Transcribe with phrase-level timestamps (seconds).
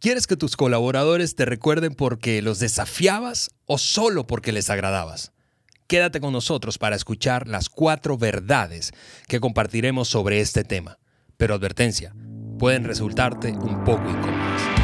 [0.00, 5.32] ¿Quieres que tus colaboradores te recuerden porque los desafiabas o solo porque les agradabas?
[5.88, 8.92] Quédate con nosotros para escuchar las cuatro verdades
[9.26, 11.00] que compartiremos sobre este tema.
[11.36, 12.14] Pero advertencia,
[12.60, 14.77] pueden resultarte un poco incómodas.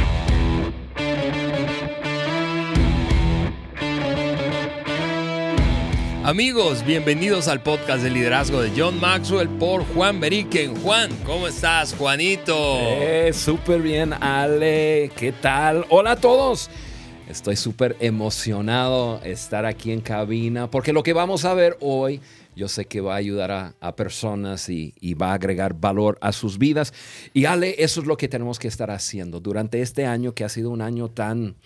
[6.25, 10.74] Amigos, bienvenidos al podcast de liderazgo de John Maxwell por Juan Beriken.
[10.77, 12.79] Juan, ¿cómo estás, Juanito?
[12.80, 15.10] Eh, súper bien, Ale.
[15.18, 15.84] ¿Qué tal?
[15.91, 16.70] Hola a todos.
[17.29, 22.23] Estoy súper emocionado estar aquí en cabina porque lo que vamos a ver hoy
[22.56, 26.32] yo sé que va a ayudar a, personas y, y, va a agregar valor a
[26.32, 26.95] sus vidas.
[27.34, 30.48] Y Ale, eso es lo que tenemos que estar haciendo durante este año que ha
[30.48, 31.56] sido un año tan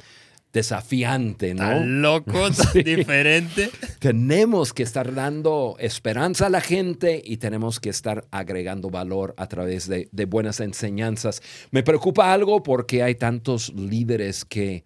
[0.52, 1.62] desafiante, ¿no?
[1.62, 3.70] Tan loco, diferente.
[3.98, 9.46] Tenemos que estar dando esperanza a la gente y tenemos que estar agregando valor a
[9.46, 11.42] través de, de buenas enseñanzas.
[11.70, 14.84] Me preocupa algo porque hay tantos líderes que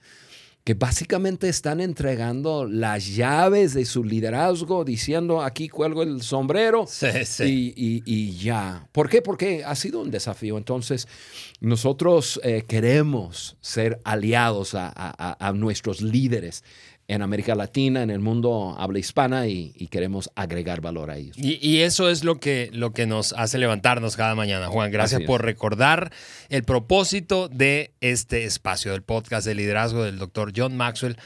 [0.64, 6.86] que básicamente están entregando las llaves de su liderazgo, diciendo aquí cuelgo el sombrero
[7.44, 8.86] Y, ya.
[8.92, 9.22] ¿Por qué?
[9.22, 10.56] Porque ha sido un desafío.
[10.58, 11.08] Entonces,
[11.60, 16.62] nosotros eh, queremos ser aliados a nuestros líderes
[17.14, 21.36] en América Latina, en el mundo habla hispana y, queremos agregar valor a ellos.
[21.38, 24.90] Y, eso es lo que, lo que nos hace levantarnos cada mañana, Juan.
[24.90, 26.12] Gracias por recordar
[26.48, 31.16] el propósito de este espacio, del podcast de liderazgo del doctor John Maxwell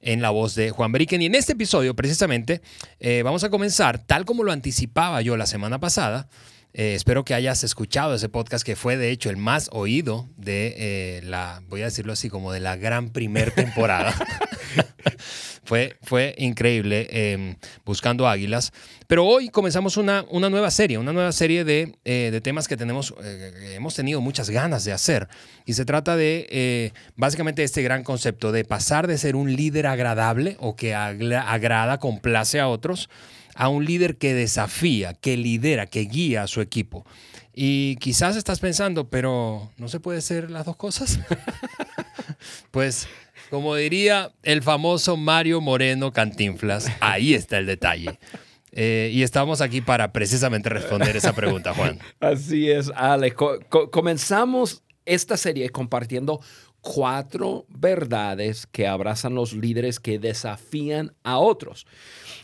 [0.00, 1.20] en la voz de Juan Beriken.
[1.22, 2.62] Y en este episodio, precisamente,
[3.00, 6.28] eh, vamos a comenzar, tal como lo anticipaba yo la semana pasada,
[6.76, 10.74] eh, espero que hayas escuchado ese podcast que fue de hecho el más oído de
[10.76, 14.12] eh, la, voy a decirlo así, como de la gran primer temporada.
[15.64, 18.72] fue, fue increíble em, buscando águilas.
[19.06, 22.76] Pero hoy comenzamos una, una nueva serie, una nueva serie de, eh, de temas que
[22.76, 23.14] tenemos,
[23.74, 25.28] hemos tenido muchas ganas de hacer.
[25.66, 30.56] Y se trata de básicamente este gran concepto de pasar de ser un líder agradable
[30.58, 33.08] o que agrada, complace a otros
[33.54, 37.06] a un líder que desafía, que lidera, que guía a su equipo.
[37.54, 41.20] Y quizás estás pensando, pero ¿no se puede ser las dos cosas?
[42.72, 43.06] pues,
[43.50, 48.18] como diría el famoso Mario Moreno Cantinflas, ahí está el detalle.
[48.72, 52.00] Eh, y estamos aquí para precisamente responder esa pregunta, Juan.
[52.20, 53.32] Así es, Ale.
[53.32, 56.40] comenzamos esta serie compartiendo
[56.84, 61.86] cuatro verdades que abrazan los líderes que desafían a otros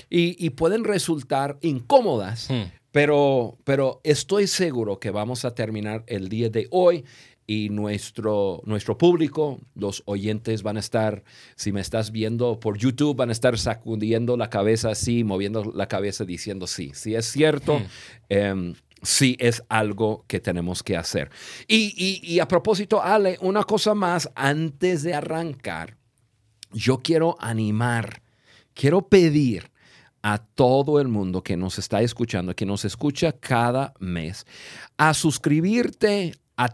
[0.09, 2.73] y, pueden resultar incómodas, hmm.
[2.91, 7.05] pero, pero estoy seguro que vamos a terminar el día de hoy
[7.47, 11.23] y nuestro, nuestro público, los oyentes van a estar,
[11.55, 15.87] si me estás viendo por YouTube, van a estar sacudiendo la cabeza así, moviendo la
[15.87, 17.79] cabeza diciendo sí, sí es cierto.
[17.79, 17.85] Hmm.
[18.31, 21.31] Em, sí es algo que tenemos que hacer.
[21.67, 25.97] Y, y, a propósito, Ale, una cosa más antes de arrancar,
[26.73, 28.23] yo quiero animar,
[28.75, 29.71] quiero pedir
[30.23, 34.47] a todo el mundo que nos está escuchando, que nos escucha cada mes,
[34.99, 36.69] a suscribirte a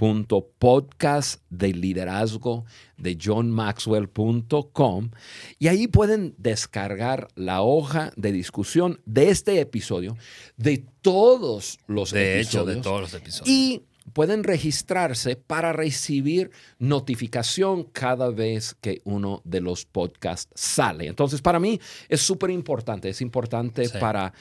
[0.00, 2.64] www.podcastdeliderazgo
[2.96, 5.10] de johnmaxwell.com
[5.58, 10.16] y ahí pueden descargar la hoja de discusión de este episodio,
[10.56, 13.46] de todos los de Hecho, de todos los episodios.
[13.48, 21.06] Y pueden registrarse para recibir notificación cada vez que uno de los podcasts sale.
[21.06, 21.78] Entonces, para mí
[22.08, 24.32] es súper importante, es importante para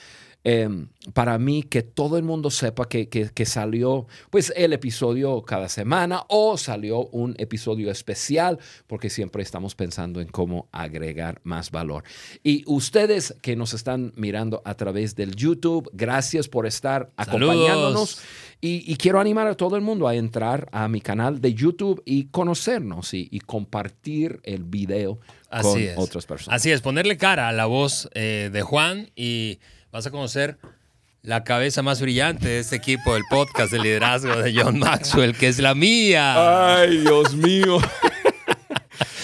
[0.46, 5.68] Em, para mí que todo el mundo sepa que, que, salió pues el episodio cada
[5.68, 8.58] semana o salió un episodio especial
[8.88, 12.06] porque siempre estamos pensando en cómo agregar más valor.
[12.42, 18.22] Y ustedes que nos están mirando a través del YouTube, gracias por estar acompañándonos.
[18.62, 22.26] Y, quiero animar a todo el mundo a entrar a mi canal de YouTube y
[22.26, 25.20] conocernos y, compartir el video
[25.50, 26.60] con otras personas.
[26.60, 29.60] Así es, ponerle cara a la voz eh, de Juan y
[29.92, 30.58] vas a conocer
[31.22, 35.48] la cabeza más brillante de este equipo del podcast de liderazgo de John Maxwell, que
[35.48, 36.78] es la mía.
[36.78, 37.80] Ay, Dios mío.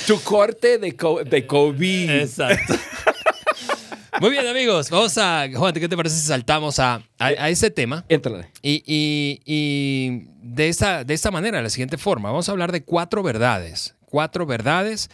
[0.08, 0.96] tu corte de,
[1.26, 2.10] de COVID.
[2.10, 2.74] Exacto.
[4.22, 4.90] Muy bien, amigos.
[4.90, 5.48] Vamos a.
[5.54, 8.06] Juan, ¿qué te parece si saltamos a, a, ese tema?
[8.08, 8.50] Entrale.
[8.62, 12.72] Y, y, y, de, esta, de esta manera, de la siguiente forma, vamos a hablar
[12.72, 13.96] de cuatro verdades.
[14.06, 15.10] Cuatro verdades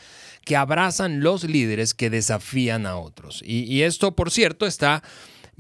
[0.46, 3.42] que abrazan los líderes que desafían a otros.
[3.46, 5.02] Y, y esto, por cierto, está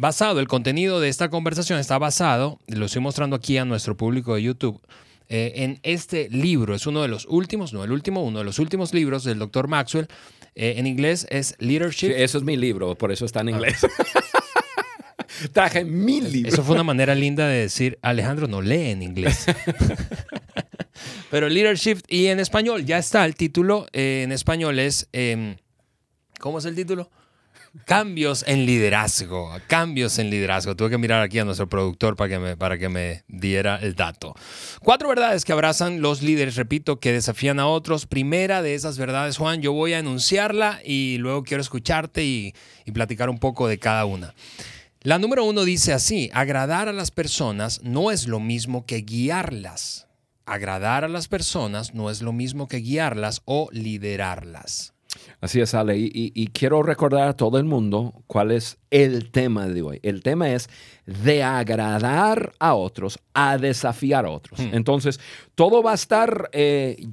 [0.01, 4.33] basado, el contenido de esta conversación está basado, lo estoy mostrando aquí a nuestro público
[4.33, 4.81] de YouTube,
[5.29, 6.73] eh, en este libro.
[6.73, 9.67] Es uno de los últimos, no el último, uno de los últimos libros del doctor
[9.67, 10.07] Maxwell.
[10.55, 12.09] Eh, en inglés es Leadership.
[12.09, 13.51] eso es mi libro, por eso está en ah.
[13.51, 13.85] inglés.
[15.53, 16.51] Traje mi libro.
[16.51, 19.45] Eso fue una manera linda de decir, Alejandro no lee en inglés.
[21.29, 23.85] Pero leadership y en español, ya está el título.
[23.93, 25.55] Eh, en español es, em,
[26.39, 27.09] ¿cómo es el título?
[27.85, 30.75] Cambios en liderazgo, cambios en liderazgo.
[30.75, 33.95] Tuve que mirar aquí a nuestro productor para que, me, para que me diera el
[33.95, 34.35] dato.
[34.81, 38.07] Cuatro verdades que abrazan los líderes, repito, que desafían a otros.
[38.07, 42.53] Primera de esas verdades, Juan, yo voy a enunciarla y luego quiero escucharte y,
[42.85, 44.33] y platicar un poco de cada una.
[45.01, 50.07] La número uno dice así, agradar a las personas no es lo mismo que guiarlas.
[50.45, 54.93] Agradar a las personas no es lo mismo que guiarlas o liderarlas.
[55.41, 55.97] Así es, Ale.
[55.97, 59.99] Y, quiero recordar a todo el mundo cuál es el tema de hoy.
[60.03, 60.69] El tema es
[61.05, 64.59] de agradar a otros, a desafiar a otros.
[64.59, 64.69] Hmm.
[64.73, 65.19] Entonces,
[65.55, 67.07] todo va a estar eh,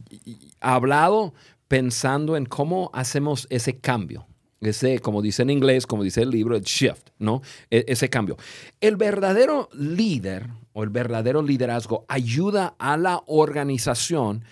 [0.60, 1.32] hablado
[1.68, 4.26] pensando en cómo hacemos ese cambio.
[4.60, 7.42] Ese, como dice en inglés, como dice el libro, el shift, ¿no?
[7.70, 8.36] E, ese cambio.
[8.80, 14.44] El verdadero líder o el verdadero liderazgo ayuda a la organización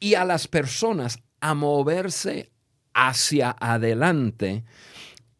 [0.00, 2.53] y a las personas a moverse
[2.94, 4.64] hacia adelante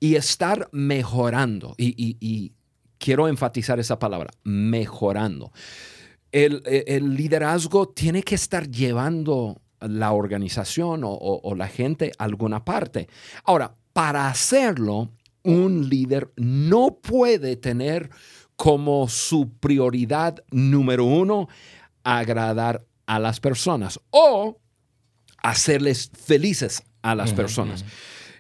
[0.01, 1.75] y estar mejorando.
[1.79, 2.53] Y,
[2.99, 5.53] quiero enfatizar esa palabra, mejorando.
[6.33, 6.63] El,
[7.15, 13.09] liderazgo tiene que estar llevando la organización o, la gente a alguna parte.
[13.45, 15.11] Ahora, para hacerlo,
[15.43, 18.11] un líder no puede tener
[18.57, 21.49] como su prioridad número uno
[22.03, 24.59] agradar a las personas o
[25.43, 27.85] hacerles felices a las personas.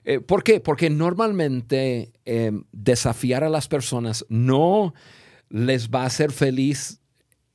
[0.06, 0.58] Eh, ¿Por qué?
[0.58, 4.94] Porque normalmente em, desafiar a las personas no
[5.50, 7.00] les va a hacer feliz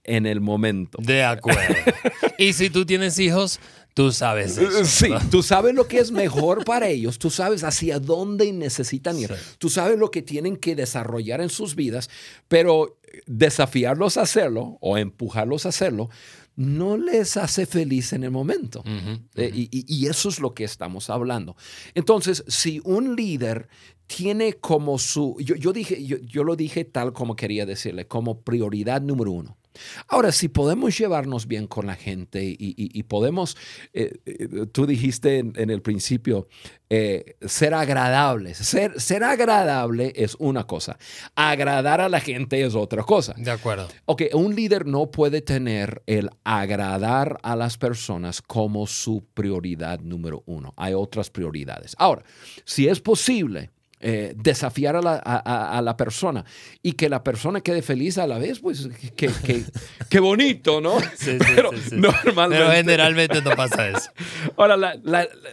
[0.03, 0.99] en el momento.
[1.01, 1.75] De acuerdo.
[2.37, 3.59] y si tú tienes hijos,
[3.95, 4.85] tú sabes eso.
[4.85, 9.33] Sí, tú sabes lo que es mejor para ellos, tú sabes hacia dónde necesitan ir,
[9.57, 12.09] tú sabes lo que tienen que desarrollar en sus vidas,
[12.47, 16.09] pero desafiarlos a hacerlo o empujarlos a hacerlo
[16.59, 18.83] no les hace feliz en el momento.
[19.35, 21.55] Eh, y, eso es lo que estamos hablando.
[21.95, 23.69] Entonces, si un líder
[24.07, 29.31] tiene como su, yo, dije, yo, lo dije tal como quería decirle, como prioridad número
[29.31, 29.57] uno,
[30.07, 33.55] Ahora, si podemos llevarnos bien con la gente y, podemos,
[33.93, 36.47] eh, eh, tú dijiste en, el principio,
[36.89, 38.57] eh, ser agradables.
[38.57, 40.97] Ser, ser agradable es una cosa,
[41.35, 43.33] agradar a la gente es otra cosa.
[43.37, 43.87] De acuerdo.
[44.05, 50.43] Ok, un líder no puede tener el agradar a las personas como su prioridad número
[50.45, 50.73] uno.
[50.77, 51.95] Hay otras prioridades.
[51.97, 52.23] Ahora,
[52.65, 53.69] si es posible,
[54.01, 55.01] eh, desafiar a
[55.81, 56.45] la, persona
[56.81, 58.87] y que la persona quede feliz a la vez, pues
[60.09, 60.97] qué bonito, ¿no?
[61.17, 62.75] Sí, Pero normalmente.
[62.75, 64.11] generalmente no pasa eso.
[64.57, 64.77] Ahora,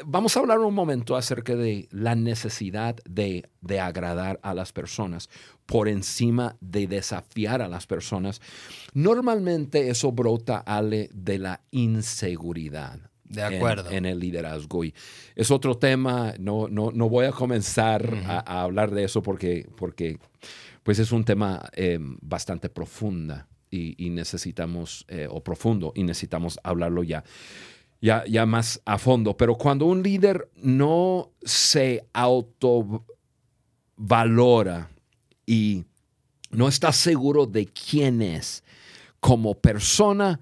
[0.05, 5.29] vamos a hablar un momento acerca de la necesidad de, de agradar a las personas
[5.67, 8.41] por encima de desafiar a las personas.
[8.95, 13.01] Normalmente eso brota ale de la inseguridad.
[13.29, 13.91] De acuerdo.
[13.91, 14.85] En, el liderazgo.
[14.85, 14.95] Y
[15.35, 20.19] es otro tema, no, no, no voy a comenzar a, hablar de eso porque, porque
[20.83, 27.03] pues es un tema eh, bastante profunda y, necesitamos, eh, o profundo, y necesitamos hablarlo
[27.03, 27.25] ya,
[28.01, 29.37] ya, ya más a fondo.
[29.37, 33.07] Pero cuando un líder no se autovalora
[35.45, 35.85] y
[36.51, 38.65] no está seguro de quién es
[39.21, 40.41] como persona,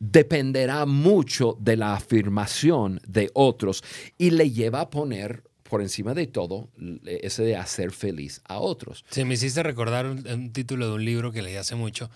[0.00, 3.82] dependerá mucho de la afirmación de otros
[4.16, 6.70] y le lleva a poner por encima de todo
[7.04, 9.04] ese de hacer feliz a otros.
[9.10, 12.10] Sí, me hiciste recordar un, título de un libro que leí hace mucho.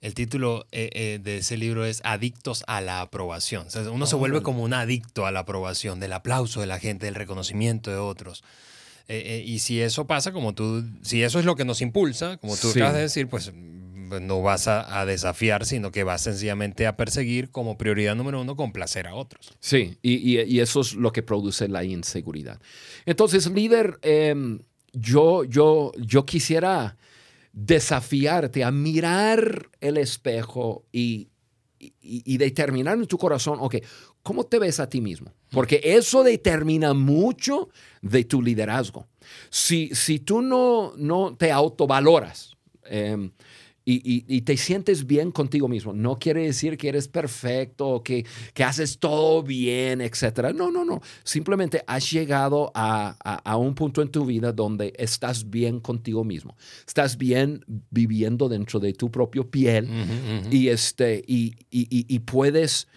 [0.00, 3.66] El título eh, eh, de ese libro es Adictos a la aprobación.
[3.92, 7.14] uno se vuelve como un adicto a la aprobación, del aplauso de la gente, del
[7.14, 8.42] reconocimiento de otros.
[9.08, 12.56] Eh, y si eso pasa, como tú, si eso es lo que nos impulsa, como
[12.56, 13.52] tú acabas de decir, pues
[14.20, 19.06] no vas a, desafiar, sino que vas sencillamente a perseguir como prioridad número uno complacer
[19.06, 19.52] a otros.
[19.60, 22.60] Sí, y, eso es lo que produce la inseguridad.
[23.06, 24.60] Entonces, líder, em,
[24.92, 26.96] yo, yo, yo quisiera
[27.52, 31.28] desafiarte a mirar el espejo y,
[32.00, 33.76] y, determinar en tu corazón, ok,
[34.22, 35.32] ¿cómo te ves a ti mismo?
[35.50, 37.68] Porque eso determina mucho
[38.00, 39.06] de tu liderazgo.
[39.50, 43.30] Si, si tú no, no te autovaloras, eh,
[43.84, 45.92] y, te sientes bien contigo mismo.
[45.92, 48.24] No quiere decir que eres perfecto, que,
[48.54, 50.52] que haces todo bien, etc.
[50.54, 51.00] No, no, no.
[51.24, 56.56] Simplemente has llegado a, un punto en tu vida donde estás bien contigo mismo.
[56.86, 59.88] Estás bien viviendo dentro de tu propio piel
[60.50, 62.88] Y, este, y, y, puedes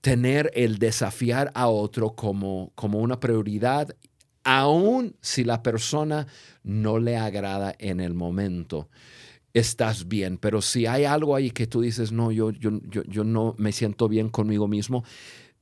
[0.00, 3.96] tener el desafiar a otro como, como una prioridad,
[4.44, 6.26] aun si la persona
[6.62, 8.88] no le agrada en el momento.
[9.58, 10.36] Estás bien.
[10.38, 14.08] Pero si hay algo ahí que tú dices, no, yo, yo, yo, no me siento
[14.08, 15.02] bien conmigo mismo,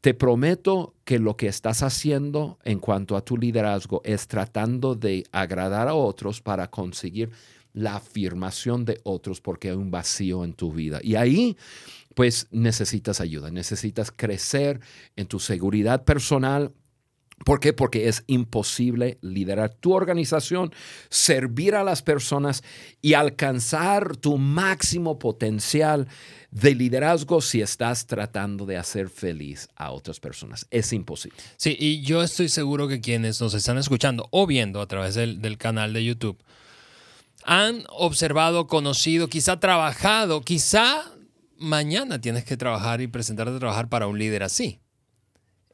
[0.00, 5.24] te prometo que lo que estás haciendo en cuanto a tu liderazgo es tratando de
[5.32, 7.30] agradar a otros para conseguir
[7.72, 10.98] la afirmación de otros porque hay un vacío en tu vida.
[11.02, 11.56] Y ahí,
[12.14, 14.80] pues necesitas ayuda, necesitas crecer
[15.16, 16.72] en tu seguridad personal,
[17.44, 17.72] ¿Por qué?
[17.72, 20.72] Porque es imposible liderar tu organización,
[21.10, 22.64] servir a las personas
[23.02, 26.08] y alcanzar tu máximo potencial
[26.50, 30.66] de liderazgo si estás tratando de hacer feliz a otras personas.
[30.70, 31.36] Es imposible.
[31.56, 35.58] Sí, y yo estoy seguro que quienes nos están escuchando o viendo a través del,
[35.58, 36.38] canal de YouTube
[37.44, 41.04] han observado, conocido, quizá trabajado, quizá
[41.58, 44.80] mañana tienes que trabajar y presentarte a trabajar para un líder así.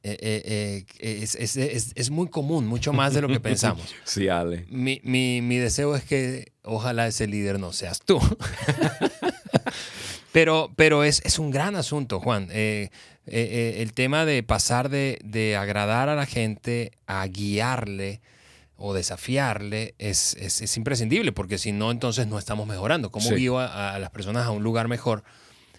[0.03, 3.95] Eh, eh, eh, es, muy común, mucho más de lo que pensamos.
[4.05, 4.65] Sí, Ale.
[4.71, 8.19] Mi, mi, deseo es que ojalá ese líder no seas tú.
[10.33, 12.49] pero pero es, un gran asunto, Juan.
[12.51, 18.23] el tema de pasar de, de, agradar a la gente a guiarle
[18.77, 23.11] o desafiarle es, es imprescindible, porque si no, entonces no estamos mejorando.
[23.11, 25.25] ¿Cómo guío a, las personas a un lugar mejor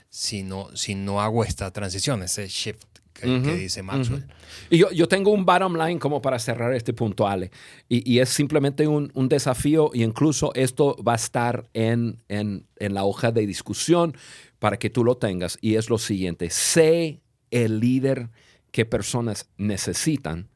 [0.10, 2.91] si no, si no hago esta transición, ese shift?
[3.22, 4.26] Que, dice Maxwell.
[4.70, 7.52] Y yo, yo, tengo un bottom line como para cerrar este punto, Ale,
[7.90, 12.66] y, y es simplemente un, un, desafío, y incluso esto va a estar en, en,
[12.78, 14.16] en la hoja de discusión
[14.60, 18.30] para que tú lo tengas, y es lo siguiente, sé el líder
[18.72, 20.50] que personas necesitan,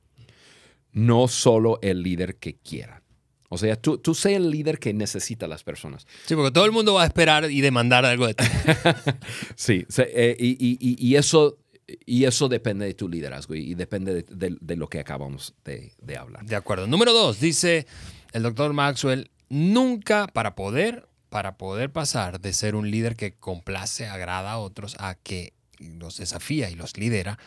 [0.91, 3.05] no solo el líder que quieran.
[3.49, 6.07] O sea, tú, tú sé el líder que necesita las personas.
[6.25, 8.45] Sí, porque todo el mundo va a esperar y demandar algo de ti.
[9.55, 14.75] sí, eh, y, y, y, eso y eso depende de tu liderazgo y, depende de,
[14.75, 16.45] lo que acabamos de, hablar.
[16.45, 16.87] De acuerdo.
[16.87, 17.85] Número dos, dice
[18.31, 24.07] el doctor Maxwell, nunca para poder, para poder pasar de ser un líder que complace,
[24.07, 27.37] agrada a otros, a que los desafía y los lidera,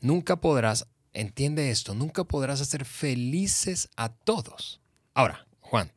[0.00, 4.80] nunca podrás, entiende esto, nunca podrás hacer felices a todos.
[5.14, 5.92] Ahora, Juan,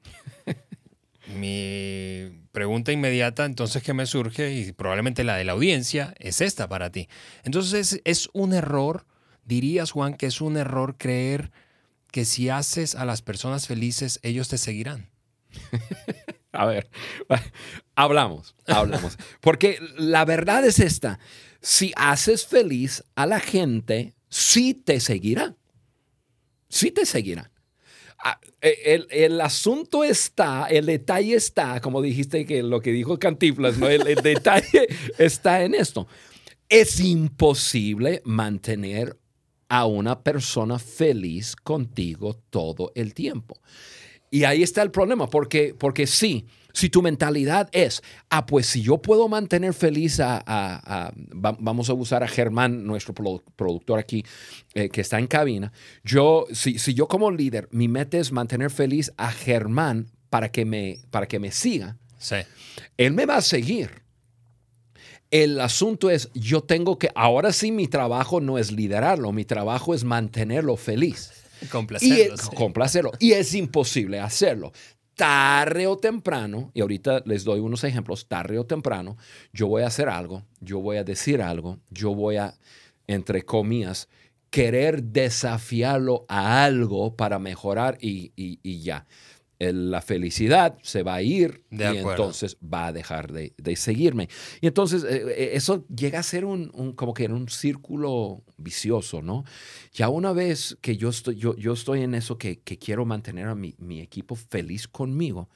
[1.27, 6.67] mi pregunta inmediata entonces que me surge y probablemente la de la audiencia es esta
[6.67, 7.07] para ti.
[7.43, 9.05] Entonces es, un error,
[9.45, 11.51] dirías Juan, que es un error creer
[12.11, 15.09] que si haces a las personas felices, ellos te seguirán.
[16.51, 16.89] a ver,
[17.95, 19.17] hablamos, hablamos.
[19.39, 21.19] Porque la verdad es esta,
[21.61, 25.55] si haces feliz a la gente, sí te seguirá.
[26.69, 27.52] Sí te seguirá.
[28.61, 33.89] E, el, asunto está, el detalle está, como dijiste que lo que dijo Cantiflas, ¿no?
[33.89, 34.87] el, detalle
[35.17, 36.07] está en esto.
[36.69, 39.17] Es imposible mantener
[39.67, 43.59] a una persona feliz contigo todo el tiempo.
[44.33, 48.81] Y ahí está el problema, porque, porque sí, si tu mentalidad es, ah, pues si
[48.81, 54.25] yo puedo mantener feliz a, vamos a usar a Germán, nuestro productor aquí,
[54.73, 55.71] eh, que está en cabina,
[56.03, 60.65] yo, si, si yo como líder, mi meta es mantener feliz a Germán para que
[60.65, 62.37] me, para que me siga, sí.
[62.97, 64.01] él me va a seguir.
[65.29, 69.93] El asunto es, yo tengo que, ahora sí mi trabajo no es liderarlo, mi trabajo
[69.93, 71.42] es mantenerlo feliz.
[71.71, 72.35] Complacerlo.
[72.35, 73.11] Y, complacerlo.
[73.19, 74.71] Y es imposible hacerlo
[75.15, 79.15] tarde o temprano, y ahorita les doy unos ejemplos, tarde o temprano,
[79.53, 82.55] yo voy a hacer algo, yo voy a decir algo, yo voy a,
[83.05, 84.09] entre comillas,
[84.49, 89.05] querer desafiarlo a algo para mejorar y, y ya
[89.71, 94.29] la felicidad se va a ir y entonces va a dejar de, seguirme.
[94.61, 99.21] Y entonces eh, eh, eso llega a ser un, como que en un círculo vicioso,
[99.21, 99.45] ¿no?
[99.93, 103.55] Ya una vez que yo estoy, yo, yo estoy en eso que, quiero mantener a
[103.55, 105.47] mi, mi, equipo feliz conmigo,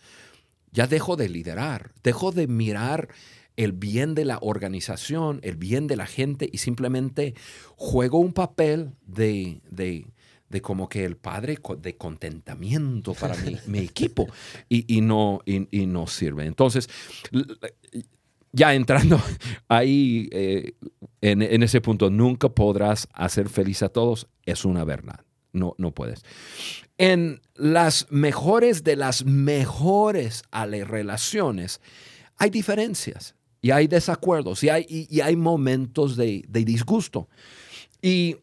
[0.71, 3.09] ya dejo de liderar, dejo de mirar
[3.57, 7.33] el bien de la organización, el bien de la gente y simplemente
[7.75, 10.05] juego un papel de, de
[10.49, 13.35] de como que el padre de contentamiento para
[13.67, 14.27] mi, equipo
[14.69, 16.45] y, no, y, no sirve.
[16.45, 16.89] Entonces,
[18.51, 19.21] ya entrando
[19.67, 20.73] ahí eh,
[21.21, 25.21] en, ese punto, nunca podrás hacer feliz a todos, es una verdad.
[25.53, 26.23] No, no puedes.
[26.97, 31.81] En las mejores de las mejores relaciones,
[32.37, 37.27] hay diferencias y hay desacuerdos y hay, y, hay momentos de, disgusto.
[38.01, 38.37] Y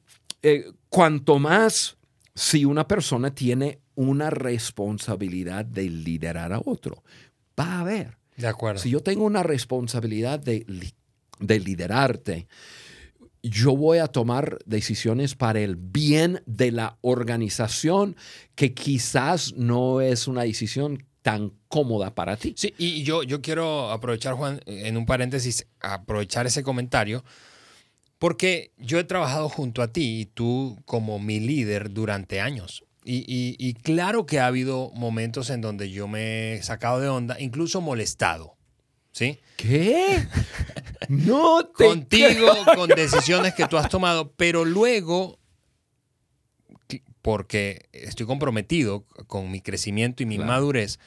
[0.45, 1.97] eh, cuanto más
[2.35, 7.03] si una persona tiene una responsabilidad de liderar a otro,
[7.59, 8.19] va a haber.
[8.37, 8.81] De acuerdo.
[8.81, 10.67] Si yo tengo una responsabilidad de,
[11.39, 12.47] de liderarte,
[13.43, 18.15] yo voy a tomar decisiones para el bien de la organización
[18.55, 22.53] que quizás no es una decisión tan cómoda para ti.
[22.55, 27.25] Sí, y yo, yo quiero aprovechar, Juan, en un paréntesis, aprovechar ese comentario,
[28.25, 32.83] porque yo he trabajado junto a ti y tú como mi líder durante años.
[33.05, 37.83] Y, claro que ha habido momentos en donde yo me he sacado de onda, incluso
[37.83, 38.57] molestado.
[39.13, 39.41] ¿Sí?
[39.59, 40.27] ¿Qué?
[41.11, 45.39] No te Contigo, con decisiones que tú has tomado, pero luego,
[47.21, 50.99] porque estoy comprometido con mi crecimiento y mi madurez,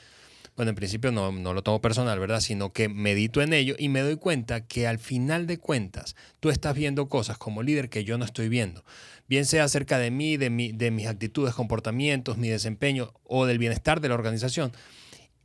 [0.57, 2.41] bueno, en principio no, no, lo tomo personal, ¿verdad?
[2.41, 6.49] Sino que medito en ello y me doy cuenta que al final de cuentas tú
[6.49, 8.83] estás viendo cosas como líder que yo no estoy viendo.
[9.29, 13.59] Bien sea acerca de mí, de, mi, de mis actitudes, comportamientos, mi desempeño o del
[13.59, 14.71] bienestar de la organización.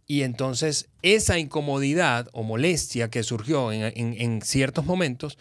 [0.06, 5.38] Y entonces esa incomodidad o molestia que surgió en, en ciertos momentos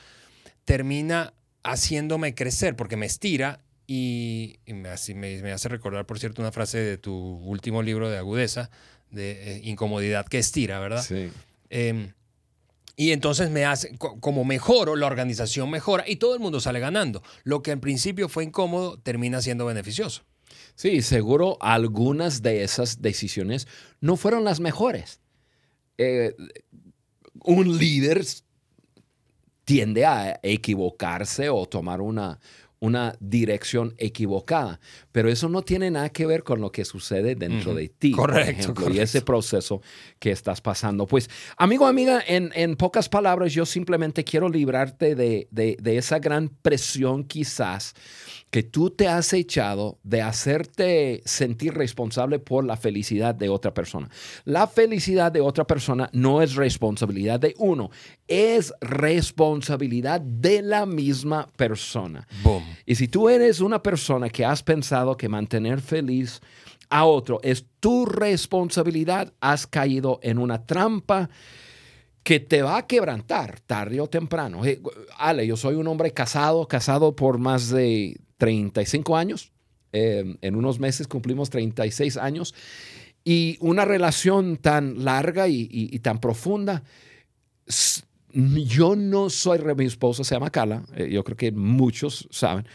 [0.66, 3.62] termina haciéndome crecer porque me estira
[3.94, 8.70] y, me, hace recordar, por cierto, una frase de tu último libro de agudeza,
[9.12, 11.04] de eh, incomodidad que estira, ¿verdad?
[11.04, 11.30] Sí.
[11.70, 12.14] Em,
[12.96, 17.24] y entonces me hace, como mejoro, la organización mejora y todo el mundo sale ganando.
[17.44, 20.24] Lo que en principio fue incómodo termina siendo beneficioso.
[20.76, 23.68] Sí, seguro algunas de esas decisiones
[24.02, 25.20] no fueron las mejores.
[25.98, 26.36] Eh,
[27.44, 28.26] un líder
[29.64, 32.40] tiende a equivocarse o tomar una,
[32.82, 34.80] una dirección equivocada.
[35.12, 38.12] Pero eso no tiene nada que ver con lo que sucede dentro de ti.
[38.12, 39.82] Correcto, Y ese proceso
[40.20, 41.06] que estás pasando.
[41.06, 46.20] Pues, amigo, amiga, en, en pocas palabras, yo simplemente quiero librarte de, de, de esa
[46.20, 47.94] gran presión quizás
[48.52, 54.10] que tú te has echado de hacerte sentir responsable por la felicidad de otra persona.
[54.44, 57.90] La felicidad de otra persona no es responsabilidad de uno,
[58.28, 62.28] es responsabilidad de la misma persona.
[62.86, 66.42] Y si tú eres una persona que has pensado que mantener feliz
[66.90, 71.30] a otro es tu responsabilidad, has caído en una trampa
[72.24, 74.66] que te va a quebrantar tarde o temprano.
[74.66, 74.82] Eh,
[75.18, 79.52] Ale, yo soy un hombre casado, casado por más de 35 años.
[79.92, 82.54] Em, en unos meses cumplimos 36 años.
[83.24, 86.84] Y una relación tan larga y, tan profunda.
[88.34, 92.66] Yo no soy, mi esposa se llama Carla, eh, yo creo que muchos saben.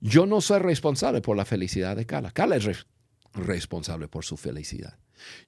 [0.00, 2.30] Yo no soy responsable por la felicidad de Carla.
[2.30, 2.86] Carla es
[3.34, 4.96] responsable por su felicidad.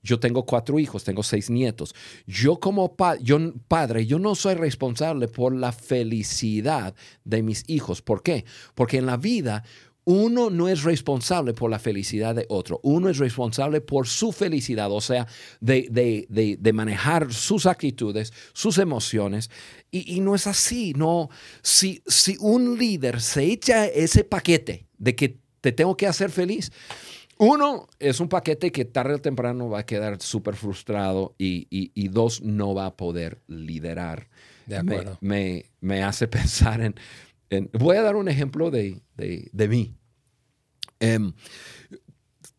[0.03, 1.95] Yo tengo cuatro hijos, tengo seis nietos.
[2.27, 8.03] Yo como yo, padre, yo no soy responsable por la felicidad de mis hijos.
[8.03, 8.45] ¿Por qué?
[8.75, 9.65] Porque en la vida
[10.05, 14.91] uno no es responsable por la felicidad de otro, uno es responsable por su felicidad,
[14.91, 15.27] o sea,
[15.61, 19.51] de, manejar sus actitudes, sus emociones.
[19.91, 21.29] Y, no es así, no.
[21.63, 26.73] Si, si un líder se echa ese paquete de que te tengo que hacer feliz,
[27.41, 32.43] uno, es un paquete que tarde o temprano va a quedar súper frustrado y, dos,
[32.43, 34.29] no va a poder liderar.
[34.67, 35.17] De acuerdo.
[35.23, 39.01] Me, hace pensar en, Voy a dar un ejemplo de,
[39.55, 39.95] mí.
[41.01, 41.33] Em,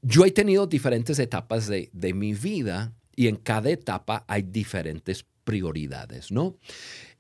[0.02, 5.28] yo he tenido diferentes etapas de, de mi vida y en cada etapa hay diferentes
[5.44, 6.58] prioridades, ¿no?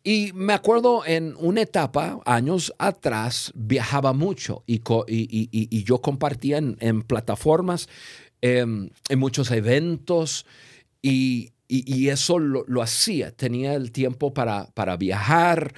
[0.03, 7.01] Y me acuerdo en una etapa, años atrás, viajaba mucho y, y, yo compartía en,
[7.03, 7.87] plataformas,
[8.41, 10.45] em, en muchos eventos
[11.01, 13.31] y, eso lo, hacía.
[13.31, 15.73] Tenía el tiempo para, para viajar.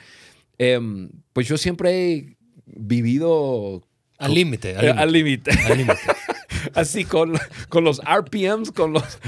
[0.58, 3.84] Em, pues yo siempre he vivido...
[4.18, 4.76] Al límite.
[4.78, 5.52] Al límite.
[6.74, 7.34] así con,
[7.68, 9.20] con los RPMs, con los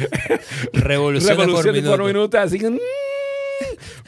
[0.74, 2.04] revoluciones, por, minuto.
[2.06, 2.40] minuto.
[2.40, 2.80] así que...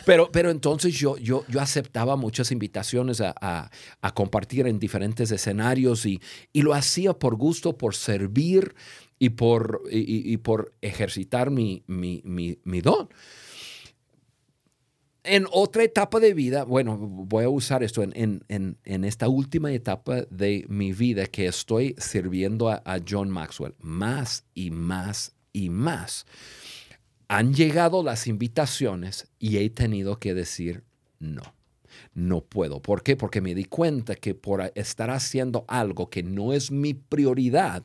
[0.07, 3.69] Pero, pero entonces yo, yo, yo aceptaba muchas invitaciones a,
[4.13, 6.21] compartir en diferentes escenarios y,
[6.53, 8.73] lo hacía por gusto, por servir
[9.19, 13.09] y por, y, por ejercitar mi, mi, don.
[15.25, 20.21] En otra etapa de vida, bueno, voy a usar esto en, en, esta última etapa
[20.29, 26.25] de mi vida que estoy sirviendo a, a John Maxwell, más y más y más
[27.27, 30.83] han llegado las invitaciones y he tenido que decir
[31.19, 31.41] no.
[32.13, 32.81] No puedo.
[32.81, 33.15] ¿Por qué?
[33.15, 37.83] Porque me di cuenta que por estar haciendo algo que no es mi prioridad,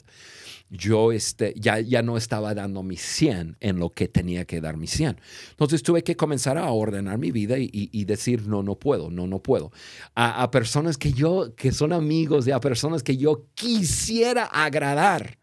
[0.69, 4.77] yo este, ya, ya no estaba dando mi 100 en lo que tenía que dar
[4.77, 5.19] mi 100.
[5.51, 9.43] Entonces tuve que comenzar a ordenar mi vida y, decir, no, no puedo, no, no
[9.43, 9.71] puedo.
[10.15, 15.39] A, a, personas que yo, que son amigos, y a personas que yo quisiera agradar,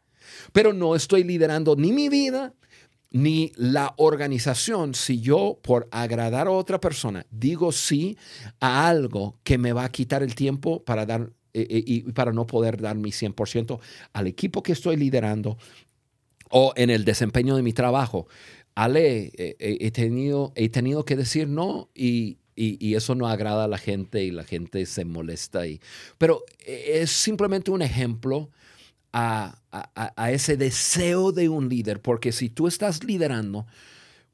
[0.51, 2.53] pero no estoy liderando ni mi vida,
[3.11, 8.17] ni la organización si yo por agradar a otra persona digo sí
[8.59, 12.31] a algo que me va a quitar el tiempo para dar eh, eh, y para
[12.31, 13.79] no poder dar mi 100%
[14.13, 15.57] al equipo que estoy liderando
[16.51, 18.27] o en el desempeño de mi trabajo.
[18.75, 23.77] Ale, eh, he, tenido, he tenido que decir no y, eso no agrada a la
[23.77, 25.65] gente y la gente se molesta.
[25.65, 25.79] Y,
[26.17, 28.49] pero es simplemente un ejemplo
[29.13, 29.58] a,
[30.29, 33.65] ese deseo de un líder, porque si tú estás liderando,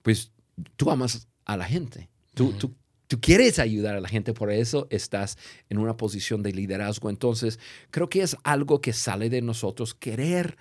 [0.01, 0.31] pues
[0.75, 2.09] tú amas a la gente.
[2.33, 2.75] Tú, tú,
[3.07, 5.37] tú quieres ayudar a la gente, por eso estás
[5.69, 7.09] en una posición de liderazgo.
[7.09, 7.59] Entonces,
[7.91, 10.57] creo que es algo que sale de nosotros, querer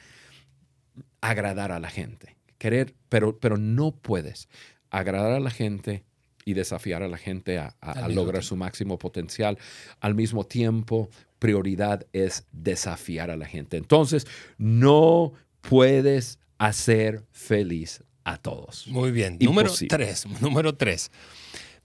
[1.20, 4.48] agradar a la gente, querer, pero, pero no puedes
[4.90, 6.04] agradar a la gente
[6.44, 7.74] y desafiar a la gente a,
[8.08, 9.58] lograr su máximo potencial.
[10.00, 11.08] Al mismo tiempo,
[11.44, 13.76] prioridad es desafiar a la gente.
[13.76, 14.26] Entonces,
[14.56, 18.86] no puedes hacer feliz a todos.
[18.86, 19.36] Muy bien.
[19.42, 20.24] Número tres.
[20.40, 21.10] Número tres.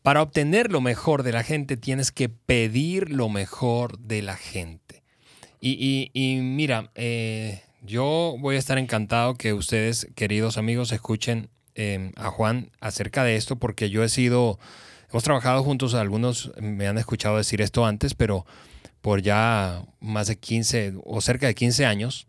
[0.01, 5.03] Para obtener lo mejor de la gente tienes que pedir lo mejor de la gente.
[5.59, 12.29] Y, mira, eh, yo voy a estar encantado que ustedes, queridos amigos, escuchen em, a
[12.29, 14.57] Juan acerca de esto porque yo he sido,
[15.09, 18.45] hemos trabajado juntos, algunos me han escuchado decir esto antes, pero
[19.01, 22.27] por ya más de 15 o cerca de 15 años,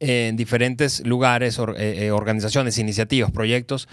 [0.00, 3.88] en diferentes lugares, eh, eh, organizaciones, iniciativas, proyectos.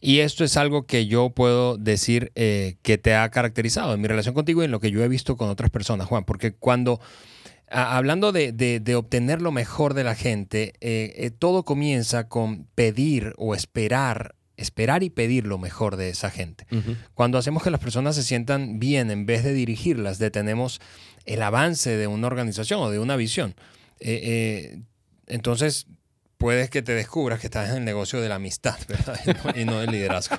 [0.00, 4.08] Y esto es algo que yo puedo decir eh, que te ha caracterizado en mi
[4.08, 6.24] relación contigo y en lo que yo he visto con otras personas, Juan.
[6.24, 7.00] Porque cuando,
[7.70, 15.02] hablando de, obtener lo mejor de la gente, todo comienza con pedir o esperar esperar
[15.02, 16.66] y pedir lo mejor de esa gente.
[17.14, 20.80] Cuando hacemos que las personas se sientan bien en vez de dirigirlas, detenemos
[21.24, 23.54] el avance de una organización o de una visión.
[25.26, 25.86] Entonces,
[26.38, 29.18] puedes que te descubras que estás en el negocio de la amistad, ¿verdad?
[29.56, 30.38] Y no, del liderazgo.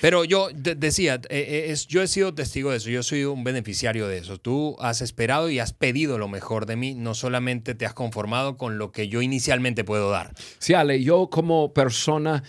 [0.00, 3.44] Pero yo decía, eh, eh, es, yo he sido testigo de eso, yo soy un
[3.44, 4.38] beneficiario de eso.
[4.38, 8.56] Tú has esperado y has pedido lo mejor de mí, no solamente te has conformado
[8.56, 10.32] con lo que yo inicialmente puedo dar.
[10.58, 12.42] Sí, Ale, yo como persona,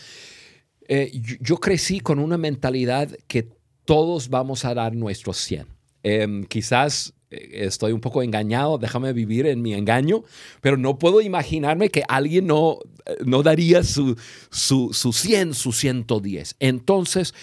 [0.88, 3.48] eh, yo, crecí con una mentalidad que
[3.86, 5.67] todos vamos a dar nuestro 100.
[6.04, 10.24] Em, quizás eh, estoy un poco engañado, déjame vivir en mi engaño,
[10.60, 14.17] pero no puedo imaginarme que alguien no, eh, no daría su,
[14.50, 16.56] su, su 100, su 110.
[16.60, 17.34] Entonces,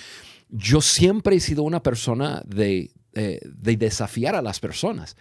[0.50, 5.16] yo siempre he sido una persona de, de, desafiar a las personas,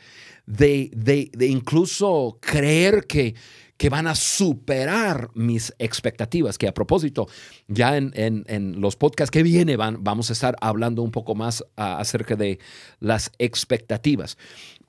[0.46, 3.36] de, de incluso creer que
[3.78, 7.28] que van a superar mis expectativas, que a propósito,
[7.68, 12.36] ya en, los podcasts que vienen van, vamos a estar hablando un poco más acerca
[12.36, 12.60] de
[13.00, 14.38] las expectativas.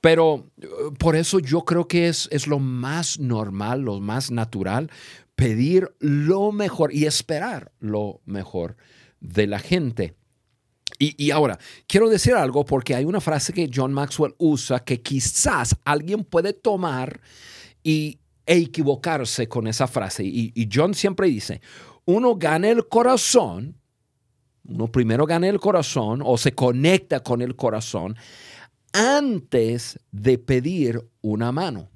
[0.00, 0.66] Pero eh,
[0.98, 4.90] por eso yo creo que es, es lo más normal, lo más natural,
[5.34, 8.76] pedir lo mejor y esperar lo mejor
[9.20, 10.14] de la gente.
[10.98, 15.02] Y, y, ahora, quiero decir algo porque hay una frase que John Maxwell usa que
[15.02, 17.20] quizás alguien puede tomar
[17.84, 20.24] y, e equivocarse con esa frase.
[20.24, 21.60] Y, John siempre dice,
[22.06, 23.76] uno gana el corazón,
[24.64, 28.16] uno primero gana el corazón o se conecta con el corazón
[28.94, 31.90] antes de pedir una mano.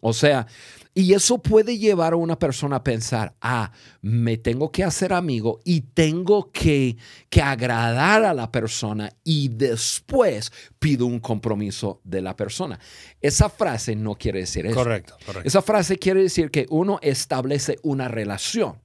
[0.00, 0.46] O sea,
[0.92, 3.70] y eso puede llevar a una persona a pensar, ah,
[4.02, 6.96] me tengo que hacer amigo y tengo que,
[7.28, 12.80] que agradar a la persona y después pido un compromiso de la persona.
[13.20, 14.74] Esa frase no quiere decir eso.
[14.74, 15.46] Correcto, correcto.
[15.46, 18.80] Esa frase quiere decir que uno establece una relación.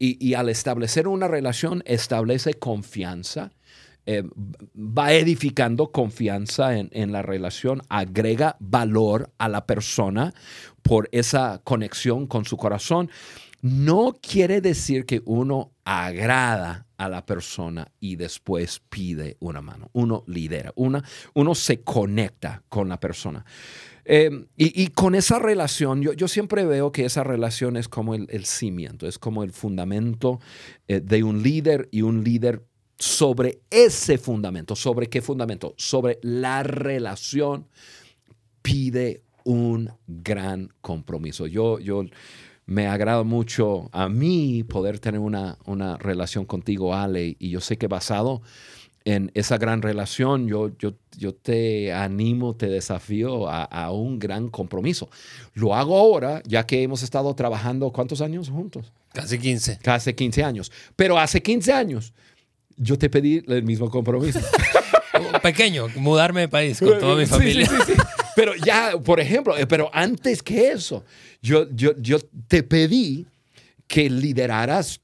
[0.00, 3.52] Y, y al establecer una relación, establece confianza,
[4.06, 4.22] eh,
[4.74, 10.32] va edificando confianza en, la relación, agrega valor a la persona
[10.82, 13.10] por esa conexión con su corazón.
[13.60, 19.90] No quiere decir que uno agrada a la persona y después pide una mano.
[19.92, 23.44] Uno lidera, una, uno se conecta con la persona.
[24.10, 29.06] Eh, y, con esa relación, yo, siempre veo que esa relación es como el, cimiento,
[29.06, 30.40] es como el fundamento
[30.86, 32.64] eh, de un líder y un líder
[32.98, 34.74] sobre ese fundamento.
[34.74, 35.74] ¿Sobre qué fundamento?
[35.76, 37.66] Sobre la relación
[38.62, 41.46] pide un gran compromiso.
[41.46, 42.04] Yo, yo
[42.66, 47.78] me agrada mucho a mí poder tener una, una relación contigo, Ale, y yo sé
[47.78, 48.42] que basado
[49.04, 54.50] en esa gran relación, yo, yo, yo te animo, te desafío a, a, un gran
[54.50, 55.08] compromiso.
[55.54, 58.92] Lo hago ahora, ya que hemos estado trabajando, ¿cuántos años juntos?
[59.14, 59.78] Casi 15.
[59.82, 60.70] Casi 15 años.
[60.94, 62.12] Pero hace 15 años
[62.78, 64.40] yo te pedí el mismo compromiso.
[65.42, 67.66] Pequeño, mudarme de país con toda mi familia.
[67.66, 68.02] Sí, sí, sí,
[68.36, 71.04] pero ya, por ejemplo, eh, pero antes que eso,
[71.42, 73.26] yo, yo, yo te pedí
[73.86, 75.00] que lideraras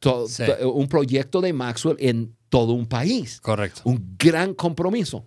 [0.63, 3.41] un proyecto de Maxwell en todo un país.
[3.41, 3.83] Correcto.
[3.85, 5.27] Un gran compromiso.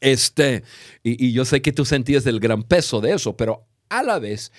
[0.00, 0.64] Este,
[1.02, 4.18] y, y yo sé que tú sentías el gran peso de eso, pero a la
[4.18, 4.50] vez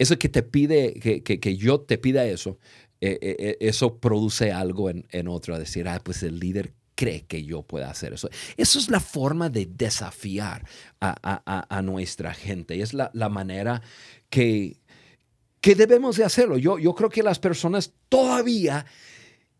[0.00, 2.58] eso que te pide, que, que, yo te pida eso,
[3.00, 7.42] eh, eh, eso produce algo en, en otro, decir, ah, pues el líder cree que
[7.44, 8.28] yo pueda hacer eso.
[8.58, 10.66] Eso es la forma de desafiar
[11.00, 13.80] a, nuestra gente y es la, manera
[14.28, 14.76] que,
[15.62, 16.58] que, debemos de hacerlo.
[16.58, 18.84] Yo, yo creo que las personas todavía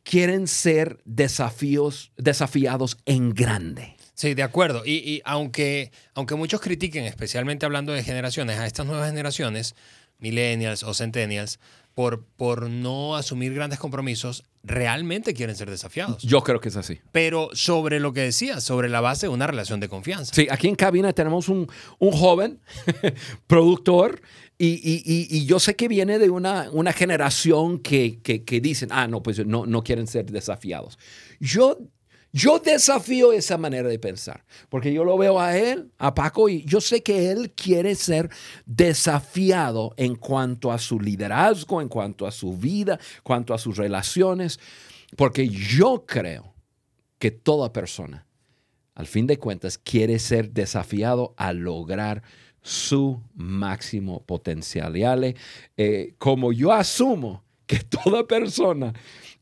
[0.03, 3.96] quieren ser desafíos, desafiados en grande.
[4.12, 4.83] Sí, de acuerdo.
[4.85, 9.74] Y, y, aunque, aunque muchos critiquen, especialmente hablando de generaciones, a estas nuevas generaciones,
[10.18, 11.59] millennials o centennials,
[12.01, 16.23] por, por no asumir grandes compromisos, realmente quieren ser desafiados.
[16.23, 16.99] Yo creo que es así.
[17.13, 20.33] Pero sobre lo que decías, sobre la base de una relación de confianza.
[20.35, 22.59] Sí, aquí en cabina tenemos un, un joven
[23.47, 24.23] productor
[24.57, 28.89] y, y, y, yo sé que viene de una, una generación que, que, que, dicen,
[28.93, 30.99] ah, no, pues no, no quieren ser desafiados.
[31.39, 31.81] Yo
[32.33, 36.64] yo desafío esa manera de pensar, porque yo lo veo a él, a Paco, y
[36.64, 38.31] yo sé que él quiere ser
[38.66, 43.77] desafiado en cuanto a su liderazgo, en cuanto a su vida, en cuanto a sus
[43.77, 44.61] relaciones,
[45.16, 46.55] porque yo creo
[47.19, 48.27] que toda persona,
[48.95, 52.23] al fin de cuentas, quiere ser desafiado a lograr
[52.62, 54.97] su máximo potencial.
[54.97, 55.37] Y Ale,
[55.77, 58.93] eh, como yo asumo que toda persona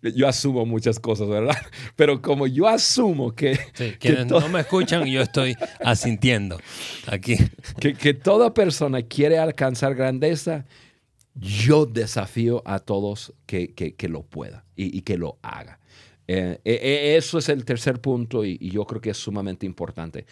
[0.02, 1.56] yo asumo muchas cosas, ¿verdad?
[1.96, 3.58] Pero como yo asumo que...
[3.74, 6.58] Sí, quienes no me escuchan, yo estoy asintiendo
[7.06, 7.36] aquí.
[7.80, 10.66] Que, que, toda persona quiere alcanzar grandeza,
[11.34, 15.78] yo desafío a todos que, que, que lo pueda y, y, que lo haga.
[16.30, 20.26] Eh, eh, eh, eso es el tercer punto y, yo creo que es sumamente importante.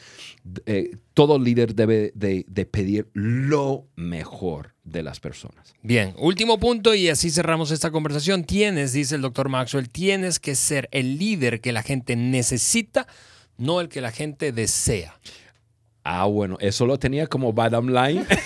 [1.14, 5.74] todo líder debe de, de, pedir lo mejor de las personas.
[5.82, 8.44] Bien, último punto y así cerramos esta conversación.
[8.44, 13.06] Tienes, dice el doctor Maxwell, tienes que ser el líder que la gente necesita,
[13.58, 15.18] no el que la gente desea.
[16.04, 18.24] Ah, bueno, eso lo tenía como bottom line.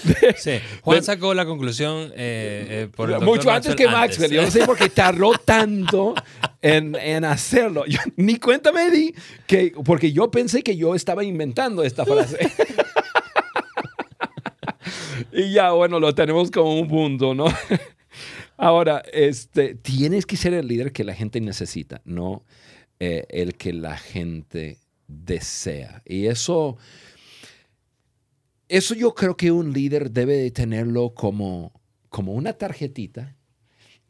[0.36, 0.52] sí.
[0.82, 4.30] Juan sacó la conclusión eh, eh, mucho antes que Maxwell.
[4.30, 6.14] Yo no sé por qué tardó tanto
[6.60, 7.84] en, en hacerlo.
[8.16, 9.14] ni cuenta me di
[9.46, 12.38] que, porque yo pensé que yo estaba inventando esta frase.
[15.32, 17.46] Y ya, bueno, lo tenemos como un punto, ¿no?
[18.56, 22.44] Ahora, este, tienes que ser el líder que la gente necesita, no
[23.00, 26.02] eh, el que la gente desea.
[26.04, 26.76] Y eso
[28.72, 31.72] eso yo creo que un líder debe de tenerlo como,
[32.08, 33.36] como una tarjetita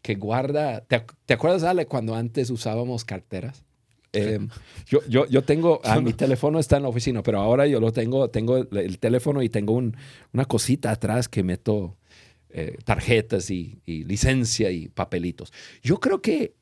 [0.03, 0.85] que guarda.
[0.85, 3.65] ¿Te, acuerdas, Ale, cuando antes usábamos carteras?
[4.12, 4.48] Em,
[4.87, 7.92] yo, yo, yo, tengo, a mi teléfono está en la oficina, pero ahora yo lo
[7.92, 11.96] tengo, tengo el teléfono y tengo una cosita atrás que meto
[12.51, 15.53] eh, tarjetas y, y, licencia y papelitos.
[15.83, 16.55] Yo creo que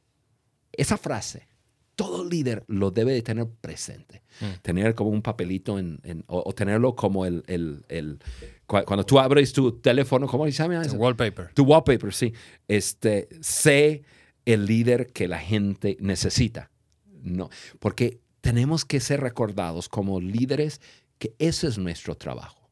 [0.72, 1.48] esa frase,
[1.96, 4.22] todo líder lo debe de tener presente.
[4.40, 4.60] Mm.
[4.62, 8.20] Tener como un papelito en, o, tenerlo como el, el, el,
[8.66, 10.80] cuando tú abres tu teléfono, ¿cómo se llama?
[10.82, 11.52] Tu wallpaper.
[11.52, 12.32] Tu wallpaper, sí.
[12.68, 14.04] Este, sé
[14.44, 16.69] el líder que la gente necesita.
[17.22, 20.80] No, porque tenemos que ser recordados como líderes
[21.18, 22.70] que ese es nuestro trabajo.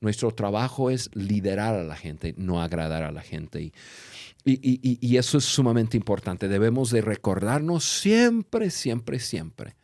[0.00, 3.62] Nuestro trabajo es liderar a la gente, no agradar a la gente.
[3.62, 3.72] Y,
[4.44, 6.48] y, eso es sumamente importante.
[6.48, 9.74] Debemos de recordarnos siempre, siempre, siempre.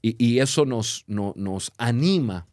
[0.00, 2.46] Y, eso nos, nos anima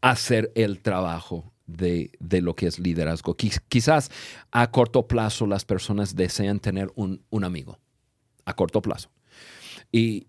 [0.00, 3.34] a hacer el trabajo de, lo que es liderazgo.
[3.34, 4.10] Quizás
[4.50, 7.78] a corto plazo las personas desean tener un, amigo,
[8.44, 9.10] a corto plazo.
[9.92, 10.26] Y,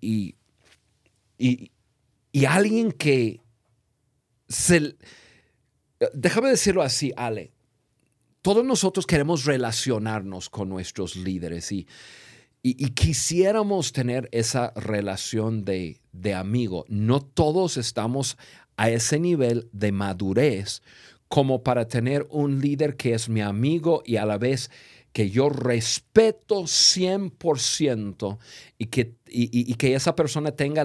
[1.38, 1.66] y,
[2.46, 3.42] alguien que
[4.48, 4.96] se...
[6.14, 7.52] Déjame decirlo así, Ale
[8.48, 11.86] todos nosotros queremos relacionarnos con nuestros líderes y,
[12.64, 16.86] y, quisiéramos tener esa relación de, de amigo.
[16.88, 18.38] No todos estamos
[18.78, 20.82] a ese nivel de madurez
[21.28, 24.72] como para tener un líder que es mi amigo y a la vez
[25.18, 28.38] que yo respeto 100%
[28.78, 30.84] y que, y, que esa persona tenga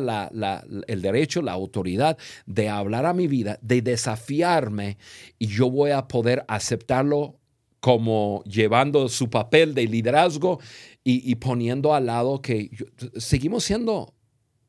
[0.87, 2.16] el derecho, la autoridad
[2.47, 4.97] de hablar a mi vida, de desafiarme
[5.38, 7.40] y yo voy a poder aceptarlo
[7.81, 10.61] como llevando su papel de liderazgo
[11.05, 12.71] y, poniendo al lado que
[13.18, 14.14] seguimos siendo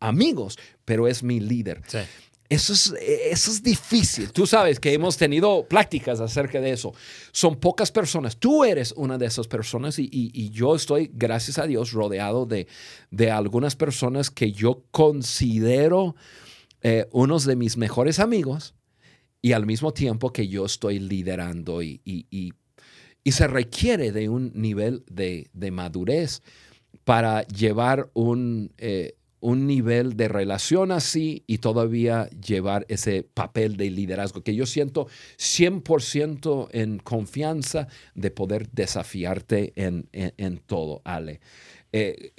[0.02, 1.84] amigos, pero es mi líder.
[2.54, 4.32] Eso es, eso es difícil.
[4.32, 6.94] Tú sabes que hemos tenido pláticas acerca de eso.
[7.32, 8.38] Son pocas personas.
[8.38, 12.68] Tú eres una de esas personas y, yo estoy, gracias a Dios, rodeado de,
[13.12, 16.16] de algunas personas que yo considero
[16.82, 18.76] eh, unos de mis mejores amigos
[19.42, 22.02] y al mismo tiempo que yo estoy liderando y,
[23.24, 26.42] y se requiere de un nivel de, madurez
[27.04, 33.92] para llevar un, eh, un nivel de relación así y todavía llevar ese papel de
[33.92, 41.42] liderazgo, que yo siento 100% en confianza de poder desafiarte en, todo, Ale.
[41.92, 42.32] Eh,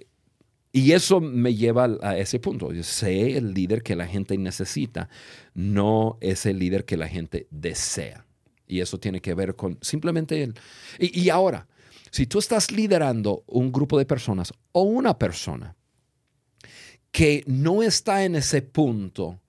[0.72, 2.70] y eso me lleva a ese punto.
[2.82, 5.10] Sé el líder que la gente necesita,
[5.52, 8.24] no es el líder que la gente desea.
[8.66, 10.54] Y eso tiene que ver con simplemente él.
[10.98, 11.68] y ahora,
[12.10, 15.76] si tú estás liderando un grupo de personas o una persona,
[17.14, 19.40] que no está en ese punto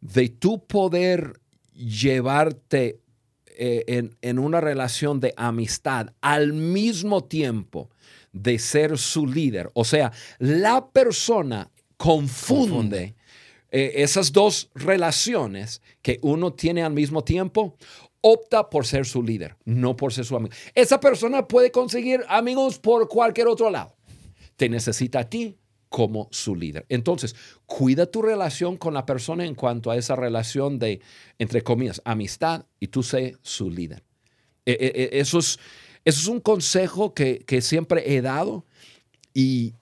[0.00, 1.38] de tú poder
[1.72, 2.98] llevarte
[3.46, 7.90] eh, en, una relación de amistad al mismo tiempo
[8.32, 9.70] de ser su líder.
[9.74, 13.14] O sea, la persona confunde,
[13.70, 17.76] eh, esas dos relaciones que uno tiene al mismo tiempo
[18.20, 20.52] opta por ser su líder, no por ser su amigo.
[20.74, 23.94] Esa persona puede conseguir amigos por cualquier otro lado.
[24.56, 25.56] Te necesita a ti
[25.92, 26.86] como su líder.
[26.88, 31.02] Entonces, cuida tu relación con la persona en cuanto a esa relación de,
[31.38, 34.02] entre comillas, amistad y tú sé su líder.
[34.64, 35.58] E, e, e, eso, es,
[36.06, 38.64] eso es un consejo que, siempre he dado
[39.34, 39.74] y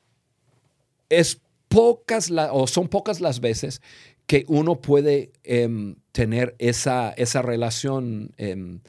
[1.09, 3.81] es pocas o son pocas las veces
[4.27, 8.81] que uno puede em, tener esa, esa relación em,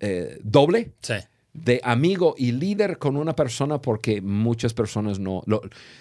[0.00, 0.92] eh, doble.
[1.00, 1.14] Sí
[1.64, 5.42] de amigo y líder con una persona porque muchas personas no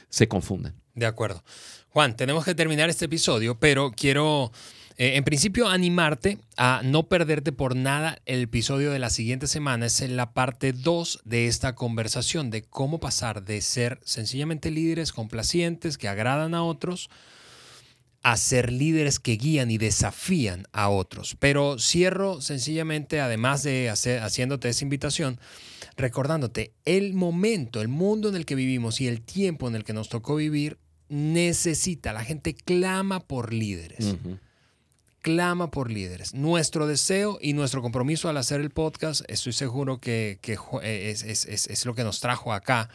[0.10, 0.74] se confunden.
[0.94, 1.44] De acuerdo.
[1.90, 4.52] Juan, tenemos que terminar este episodio, pero quiero
[4.98, 9.88] eh, en principio animarte a no perderte por nada el episodio de la siguiente semana.
[9.88, 15.12] Es en la parte 2 de esta conversación de cómo pasar de ser sencillamente líderes
[15.12, 17.10] complacientes que agradan a otros
[18.26, 21.38] a ser líderes que guían y desafían a otros.
[21.40, 25.40] Pero cierro sencillamente, además de hacer, haciéndote esa invitación,
[25.96, 29.94] recordándote el momento, el mundo en el que vivimos y el tiempo en el que
[29.94, 34.16] nos tocó vivir necesita, la gente clama por líderes.
[35.22, 36.34] Clama por líderes.
[36.34, 40.40] Nuestro deseo y nuestro compromiso al hacer el podcast, estoy seguro que,
[40.82, 42.90] es, es, lo que nos trajo acá.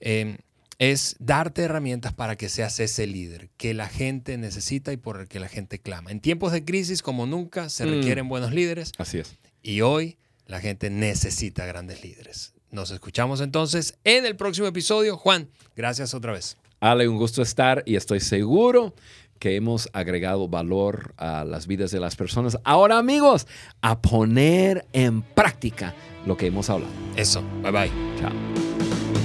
[0.00, 0.38] Eh,
[0.78, 5.28] es darte herramientas para que seas ese líder que la gente necesita y por el
[5.28, 6.10] que la gente clama.
[6.10, 7.90] En tiempos de crisis como nunca se mm.
[7.90, 8.92] requieren buenos líderes.
[8.98, 9.36] Así es.
[9.62, 12.54] Y hoy la gente necesita grandes líderes.
[12.70, 15.16] Nos escuchamos entonces en el próximo episodio.
[15.16, 16.56] Juan, gracias otra vez.
[16.80, 18.94] Ale, un gusto estar y estoy seguro
[19.38, 22.58] que hemos agregado valor a las vidas de las personas.
[22.64, 23.46] Ahora amigos,
[23.80, 25.94] a poner en práctica
[26.26, 26.92] lo que hemos hablado.
[27.16, 27.90] Eso, bye bye.
[28.20, 28.71] Chao.